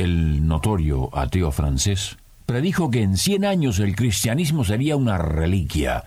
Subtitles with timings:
[0.00, 2.16] el notorio ateo francés,
[2.46, 6.04] predijo que en 100 años el cristianismo sería una reliquia,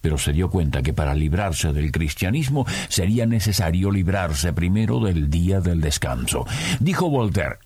[0.00, 5.60] pero se dio cuenta que para librarse del cristianismo sería necesario librarse primero del día
[5.60, 6.46] del descanso.
[6.78, 7.58] Dijo Voltaire,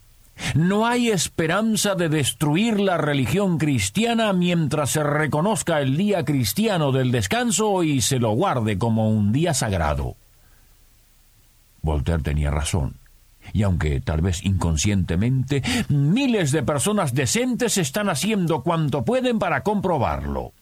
[0.55, 7.13] no hay esperanza de destruir la religión cristiana mientras se reconozca el día cristiano del
[7.13, 10.16] descanso y se lo guarde como un día sagrado.
[11.83, 13.00] Voltaire tenía razón.
[13.53, 20.52] Y aunque tal vez inconscientemente, miles de personas decentes están haciendo cuanto pueden para comprobarlo.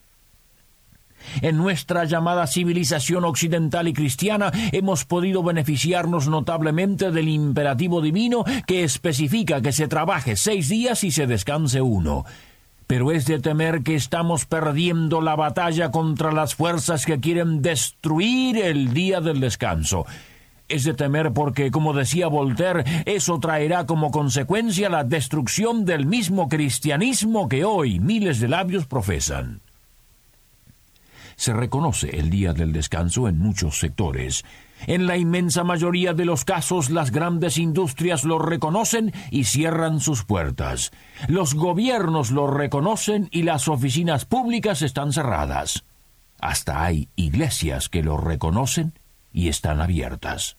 [1.43, 8.85] En nuestra llamada civilización occidental y cristiana hemos podido beneficiarnos notablemente del imperativo divino que
[8.85, 12.25] especifica que se trabaje seis días y se descanse uno.
[12.87, 18.57] Pero es de temer que estamos perdiendo la batalla contra las fuerzas que quieren destruir
[18.57, 20.07] el día del descanso.
[20.69, 26.49] Es de temer porque, como decía Voltaire, eso traerá como consecuencia la destrucción del mismo
[26.49, 29.63] cristianismo que hoy miles de labios profesan
[31.39, 34.45] se reconoce el día del descanso en muchos sectores.
[34.89, 40.25] En la inmensa mayoría de los casos las grandes industrias lo reconocen y cierran sus
[40.25, 40.91] puertas.
[41.29, 45.85] Los gobiernos lo reconocen y las oficinas públicas están cerradas.
[46.41, 48.93] Hasta hay iglesias que lo reconocen
[49.33, 50.58] y están abiertas.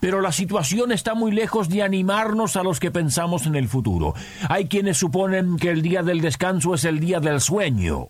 [0.00, 4.14] Pero la situación está muy lejos de animarnos a los que pensamos en el futuro.
[4.48, 8.08] Hay quienes suponen que el día del descanso es el día del sueño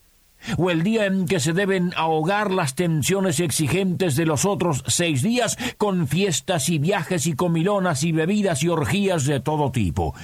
[0.59, 5.23] o el día en que se deben ahogar las tensiones exigentes de los otros seis
[5.23, 10.14] días con fiestas y viajes y comilonas y bebidas y orgías de todo tipo.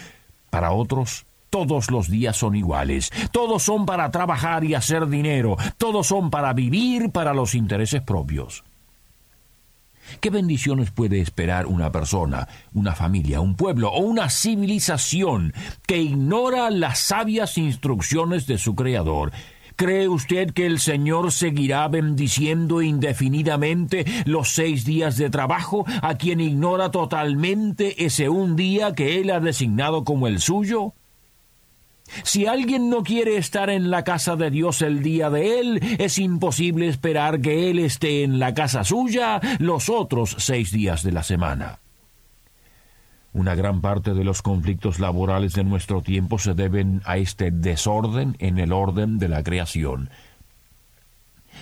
[0.50, 6.06] Para otros, todos los días son iguales, todos son para trabajar y hacer dinero, todos
[6.06, 8.64] son para vivir para los intereses propios.
[10.20, 15.52] ¿Qué bendiciones puede esperar una persona, una familia, un pueblo o una civilización
[15.86, 19.32] que ignora las sabias instrucciones de su Creador?
[19.76, 26.40] ¿Cree usted que el Señor seguirá bendiciendo indefinidamente los seis días de trabajo a quien
[26.40, 30.94] ignora totalmente ese un día que Él ha designado como el suyo?
[32.28, 36.18] Si alguien no quiere estar en la casa de Dios el día de Él, es
[36.18, 41.22] imposible esperar que Él esté en la casa suya los otros seis días de la
[41.22, 41.78] semana.
[43.32, 48.36] Una gran parte de los conflictos laborales de nuestro tiempo se deben a este desorden
[48.40, 50.10] en el orden de la creación.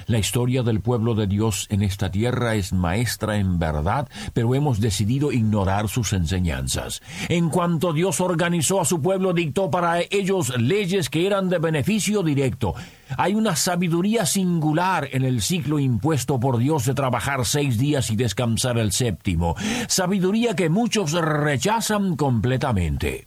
[0.07, 4.79] La historia del pueblo de Dios en esta tierra es maestra en verdad, pero hemos
[4.79, 7.03] decidido ignorar sus enseñanzas.
[7.29, 12.23] En cuanto Dios organizó a su pueblo, dictó para ellos leyes que eran de beneficio
[12.23, 12.75] directo.
[13.19, 18.17] Hay una sabiduría singular en el ciclo impuesto por Dios de trabajar seis días y
[18.17, 19.57] descansar el séptimo,
[19.89, 23.27] sabiduría que muchos rechazan completamente.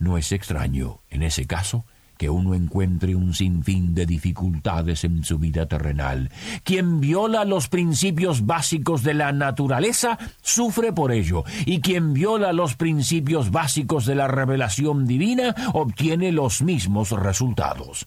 [0.00, 1.84] No es extraño, en ese caso,
[2.20, 6.30] que uno encuentre un sinfín de dificultades en su vida terrenal.
[6.64, 12.76] Quien viola los principios básicos de la naturaleza sufre por ello, y quien viola los
[12.76, 18.06] principios básicos de la revelación divina obtiene los mismos resultados.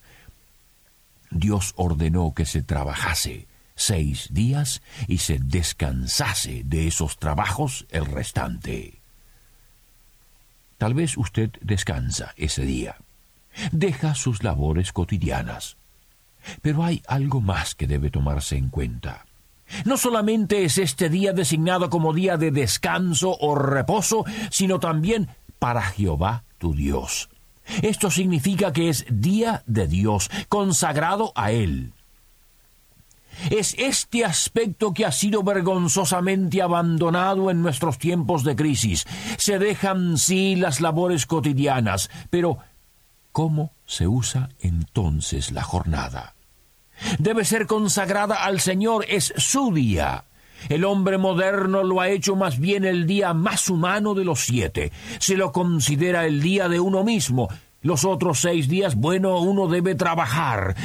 [1.32, 9.00] Dios ordenó que se trabajase seis días y se descansase de esos trabajos el restante.
[10.78, 12.96] Tal vez usted descansa ese día
[13.72, 15.76] deja sus labores cotidianas.
[16.62, 19.24] Pero hay algo más que debe tomarse en cuenta.
[19.84, 25.28] No solamente es este día designado como día de descanso o reposo, sino también
[25.58, 27.28] para Jehová tu Dios.
[27.82, 31.92] Esto significa que es día de Dios, consagrado a Él.
[33.50, 39.06] Es este aspecto que ha sido vergonzosamente abandonado en nuestros tiempos de crisis.
[39.38, 42.58] Se dejan sí las labores cotidianas, pero
[43.34, 46.36] ¿Cómo se usa entonces la jornada?
[47.18, 50.26] Debe ser consagrada al Señor, es su día.
[50.68, 54.92] El hombre moderno lo ha hecho más bien el día más humano de los siete.
[55.18, 57.48] Se lo considera el día de uno mismo.
[57.82, 60.76] Los otros seis días, bueno, uno debe trabajar.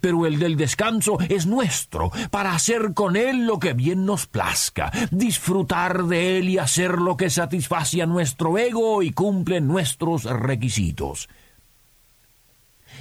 [0.00, 4.90] pero el del descanso es nuestro, para hacer con él lo que bien nos plazca,
[5.10, 11.28] disfrutar de él y hacer lo que satisface a nuestro ego y cumple nuestros requisitos.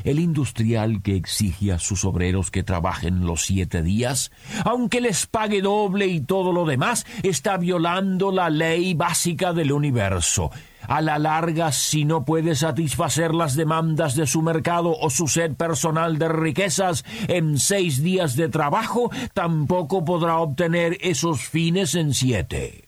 [0.04, 4.32] El industrial que exige a sus obreros que trabajen los siete días,
[4.66, 10.52] aunque les pague doble y todo lo demás, está violando la ley básica del universo
[10.88, 15.54] a la larga, si no puede satisfacer las demandas de su mercado o su sed
[15.54, 22.87] personal de riquezas en seis días de trabajo, tampoco podrá obtener esos fines en siete.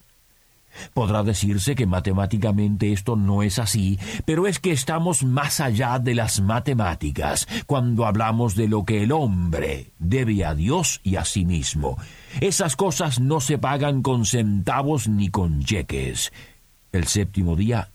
[0.94, 6.16] Podrá decirse que matemáticamente esto no es así, pero es que estamos más allá de
[6.16, 11.46] las matemáticas cuando hablamos de lo que el hombre debe a Dios y a sí
[11.46, 11.98] mismo.
[12.42, 16.32] Esas cosas no se pagan con centavos ni con cheques.
[16.92, 17.90] El séptimo día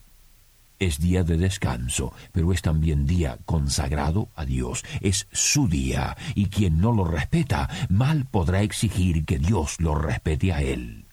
[0.78, 4.84] es día de descanso, pero es también día consagrado a Dios.
[5.00, 10.52] Es su día, y quien no lo respeta, mal podrá exigir que Dios lo respete
[10.52, 11.03] a él.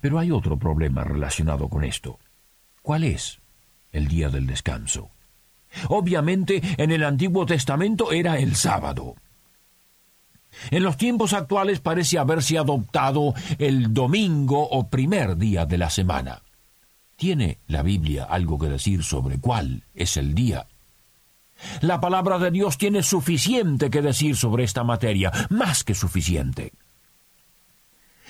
[0.00, 2.18] Pero hay otro problema relacionado con esto.
[2.82, 3.40] ¿Cuál es
[3.92, 5.10] el día del descanso?
[5.88, 9.14] Obviamente en el Antiguo Testamento era el sábado.
[10.70, 16.42] En los tiempos actuales parece haberse adoptado el domingo o primer día de la semana.
[17.16, 20.66] ¿Tiene la Biblia algo que decir sobre cuál es el día?
[21.82, 26.72] La palabra de Dios tiene suficiente que decir sobre esta materia, más que suficiente.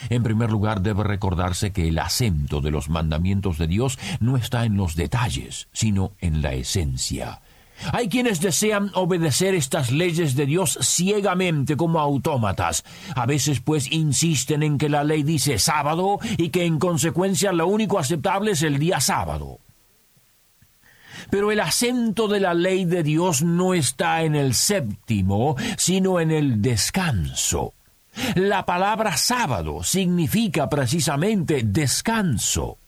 [0.08, 4.64] En primer lugar, debe recordarse que el acento de los mandamientos de Dios no está
[4.64, 7.40] en los detalles, sino en la esencia.
[7.92, 12.84] Hay quienes desean obedecer estas leyes de Dios ciegamente como autómatas.
[13.14, 17.66] A veces pues insisten en que la ley dice sábado y que en consecuencia lo
[17.66, 19.60] único aceptable es el día sábado.
[21.30, 26.30] Pero el acento de la ley de Dios no está en el séptimo, sino en
[26.30, 27.72] el descanso.
[28.34, 32.78] La palabra sábado significa precisamente descanso.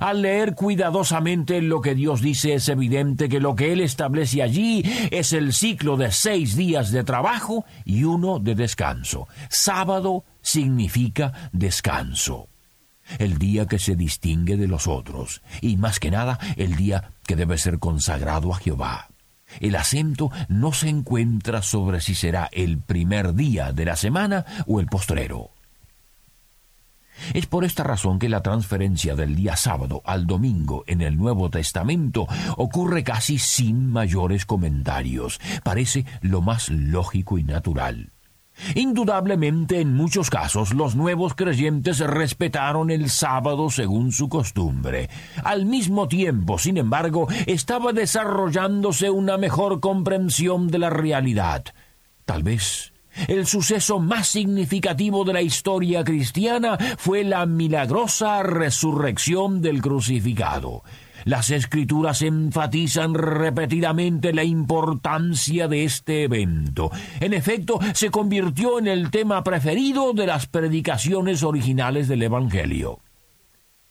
[0.00, 4.82] Al leer cuidadosamente lo que Dios dice es evidente que lo que Él establece allí
[5.10, 9.26] es el ciclo de seis días de trabajo y uno de descanso.
[9.48, 12.48] Sábado significa descanso.
[13.18, 17.34] El día que se distingue de los otros, y más que nada el día que
[17.34, 19.09] debe ser consagrado a Jehová.
[19.58, 24.80] El acento no se encuentra sobre si será el primer día de la semana o
[24.80, 25.50] el postrero.
[27.34, 31.50] Es por esta razón que la transferencia del día sábado al domingo en el Nuevo
[31.50, 32.26] Testamento
[32.56, 35.40] ocurre casi sin mayores comentarios.
[35.62, 38.10] Parece lo más lógico y natural.
[38.74, 45.08] Indudablemente en muchos casos los nuevos creyentes respetaron el sábado según su costumbre.
[45.44, 51.64] Al mismo tiempo, sin embargo, estaba desarrollándose una mejor comprensión de la realidad.
[52.24, 52.92] Tal vez
[53.28, 60.82] el suceso más significativo de la historia cristiana fue la milagrosa resurrección del crucificado.
[61.24, 66.90] Las escrituras enfatizan repetidamente la importancia de este evento.
[67.20, 73.00] En efecto, se convirtió en el tema preferido de las predicaciones originales del Evangelio.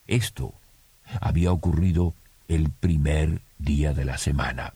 [0.06, 0.54] Esto
[1.20, 2.14] había ocurrido
[2.48, 4.74] el primer día de la semana.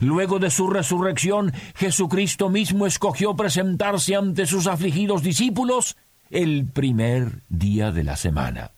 [0.00, 5.96] Luego de su resurrección, Jesucristo mismo escogió presentarse ante sus afligidos discípulos
[6.30, 8.70] el primer día de la semana.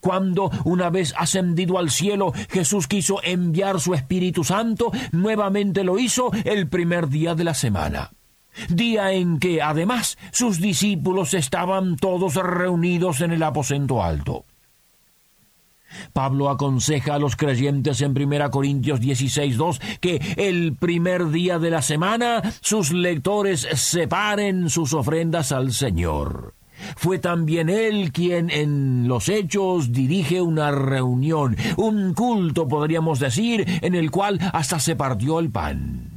[0.00, 6.30] Cuando, una vez ascendido al cielo, Jesús quiso enviar su Espíritu Santo, nuevamente lo hizo
[6.44, 8.12] el primer día de la semana.
[8.68, 14.44] Día en que, además, sus discípulos estaban todos reunidos en el aposento alto.
[16.12, 21.82] Pablo aconseja a los creyentes en 1 Corintios 16.2 que el primer día de la
[21.82, 26.54] semana sus lectores separen sus ofrendas al Señor.
[26.96, 33.94] Fue también él quien en los hechos dirige una reunión, un culto podríamos decir, en
[33.94, 36.13] el cual hasta se partió el pan.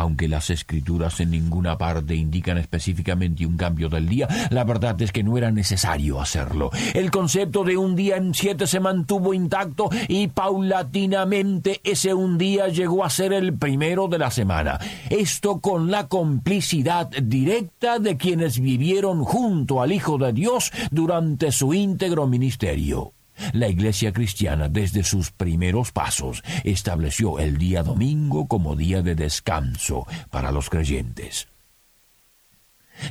[0.00, 5.12] Aunque las escrituras en ninguna parte indican específicamente un cambio del día, la verdad es
[5.12, 6.70] que no era necesario hacerlo.
[6.94, 12.68] El concepto de un día en siete se mantuvo intacto y paulatinamente ese un día
[12.68, 14.80] llegó a ser el primero de la semana.
[15.10, 21.74] Esto con la complicidad directa de quienes vivieron junto al Hijo de Dios durante su
[21.74, 23.12] íntegro ministerio.
[23.52, 30.06] La Iglesia cristiana desde sus primeros pasos estableció el día domingo como día de descanso
[30.30, 31.48] para los creyentes.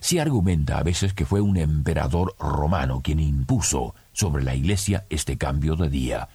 [0.01, 5.37] Se argumenta a veces que fue un emperador romano quien impuso sobre la Iglesia este
[5.37, 6.29] cambio de día.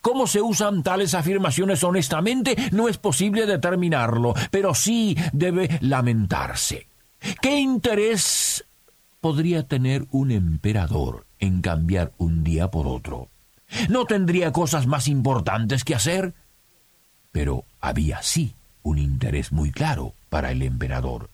[0.00, 2.56] ¿Cómo se usan tales afirmaciones honestamente?
[2.72, 6.88] No es posible determinarlo, pero sí debe lamentarse.
[7.40, 8.64] ¿Qué interés
[9.20, 13.28] podría tener un emperador en cambiar un día por otro?
[13.88, 16.34] ¿No tendría cosas más importantes que hacer?
[17.32, 21.30] Pero había sí un interés muy claro para el emperador.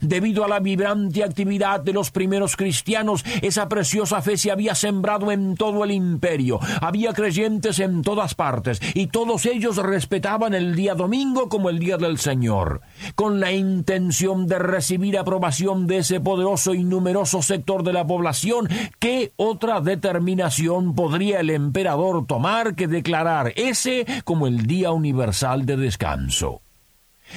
[0.00, 5.32] Debido a la vibrante actividad de los primeros cristianos, esa preciosa fe se había sembrado
[5.32, 6.60] en todo el imperio.
[6.80, 11.96] Había creyentes en todas partes, y todos ellos respetaban el día domingo como el día
[11.96, 12.80] del Señor.
[13.14, 18.68] Con la intención de recibir aprobación de ese poderoso y numeroso sector de la población,
[18.98, 25.76] ¿qué otra determinación podría el emperador tomar que declarar ese como el día universal de
[25.76, 26.62] descanso?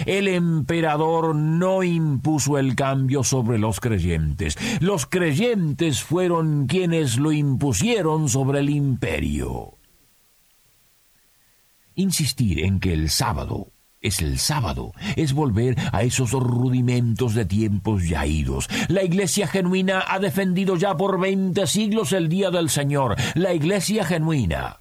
[0.06, 4.58] El emperador no impuso el cambio sobre los creyentes.
[4.82, 9.78] Los creyentes fueron quienes lo impusieron sobre el imperio.
[11.96, 13.72] Insistir en que el sábado
[14.06, 18.70] es el sábado, es volver a esos rudimentos de tiempos ya idos.
[18.88, 23.16] La iglesia genuina ha defendido ya por veinte siglos el día del Señor.
[23.34, 24.80] La iglesia genuina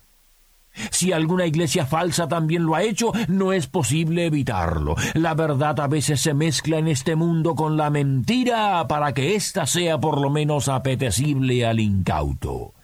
[0.91, 4.97] si alguna iglesia falsa también lo ha hecho, no es posible evitarlo.
[5.15, 9.67] La verdad a veces se mezcla en este mundo con la mentira para que ésta
[9.67, 12.75] sea por lo menos apetecible al incauto.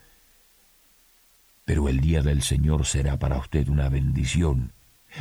[1.64, 4.72] Pero el día del Señor será para usted una bendición,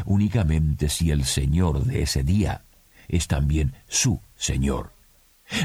[0.05, 2.63] únicamente si el Señor de ese día
[3.07, 4.98] es también su Señor.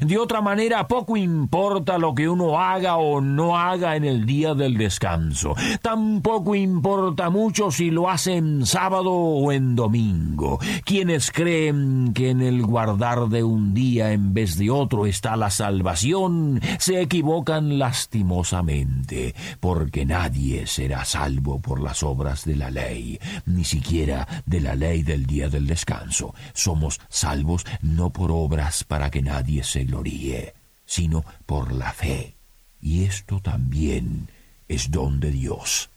[0.02, 4.54] De otra manera, poco importa lo que uno haga o no haga en el día
[4.54, 5.54] del descanso.
[5.82, 10.58] Tampoco importa mucho si lo hace en sábado o en domingo.
[10.84, 15.50] Quienes creen que en el guardar de un día en vez de otro está la
[15.50, 23.64] salvación, se equivocan lastimosamente, porque nadie será salvo por las obras de la ley, ni
[23.64, 26.34] siquiera de la ley del día del descanso.
[26.52, 30.54] Somos salvos no por obras para que nadie gloríe,
[30.86, 32.36] sino por la fe.
[32.80, 34.28] Y esto también
[34.68, 35.90] es don de Dios.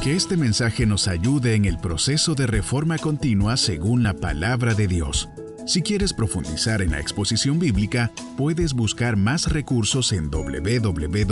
[0.00, 4.86] Que este mensaje nos ayude en el proceso de reforma continua según la palabra de
[4.86, 5.28] Dios.
[5.68, 11.28] Si quieres profundizar en la exposición bíblica, puedes buscar más recursos en www.poema.co.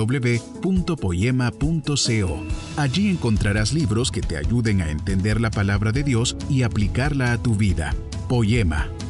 [2.77, 7.39] Allí encontrarás libros que te ayuden a entender la palabra de Dios y aplicarla a
[7.43, 7.95] tu vida.
[8.29, 8.91] Poema,